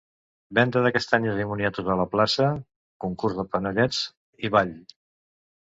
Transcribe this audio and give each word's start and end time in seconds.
Venda 0.59 0.81
de 0.85 0.91
castanyes 0.95 1.41
i 1.43 1.45
moniatos 1.51 1.91
a 1.95 1.99
la 2.01 2.07
plaça, 2.15 2.49
concurs 3.05 3.39
de 3.43 3.47
panellets 3.53 4.01
i 4.49 4.53
ball. 4.57 4.77